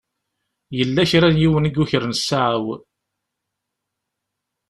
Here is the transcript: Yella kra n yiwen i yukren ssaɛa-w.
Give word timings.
Yella 0.77 1.03
kra 1.09 1.27
n 1.33 1.39
yiwen 1.41 1.67
i 1.69 1.71
yukren 1.75 2.17
ssaɛa-w. 2.19 2.65